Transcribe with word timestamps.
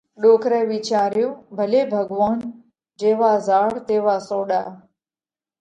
ڏوڪرئہ 0.21 0.63
وِيچاريو: 0.71 1.29
ڀلي 1.57 1.81
ڀڳوونَ، 1.91 2.37
جيوا 2.99 3.31
زهاڙ، 3.47 3.71
تيوا 3.87 4.15
سوڏا۔ 4.27 4.61